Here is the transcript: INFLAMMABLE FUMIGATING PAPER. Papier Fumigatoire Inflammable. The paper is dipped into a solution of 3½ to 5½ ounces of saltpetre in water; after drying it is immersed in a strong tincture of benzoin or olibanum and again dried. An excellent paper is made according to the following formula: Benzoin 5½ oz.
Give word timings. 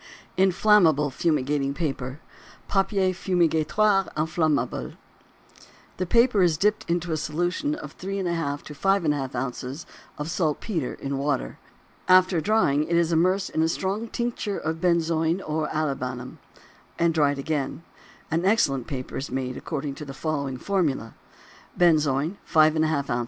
INFLAMMABLE 0.35 1.11
FUMIGATING 1.11 1.75
PAPER. 1.75 2.19
Papier 2.67 3.13
Fumigatoire 3.13 4.09
Inflammable. 4.17 4.93
The 5.97 6.07
paper 6.07 6.41
is 6.41 6.57
dipped 6.57 6.89
into 6.89 7.11
a 7.11 7.17
solution 7.17 7.75
of 7.75 7.95
3½ 7.99 8.63
to 8.63 8.73
5½ 8.73 9.35
ounces 9.35 9.85
of 10.17 10.27
saltpetre 10.31 10.95
in 10.95 11.19
water; 11.19 11.59
after 12.07 12.41
drying 12.41 12.83
it 12.85 12.95
is 12.95 13.11
immersed 13.13 13.51
in 13.51 13.61
a 13.61 13.67
strong 13.67 14.07
tincture 14.07 14.57
of 14.57 14.81
benzoin 14.81 15.39
or 15.39 15.67
olibanum 15.67 16.39
and 16.97 17.15
again 17.15 17.43
dried. 17.43 17.81
An 18.39 18.43
excellent 18.43 18.87
paper 18.87 19.17
is 19.17 19.29
made 19.29 19.55
according 19.55 19.93
to 19.93 20.03
the 20.03 20.15
following 20.15 20.57
formula: 20.57 21.13
Benzoin 21.77 22.37
5½ 22.51 23.09
oz. 23.11 23.19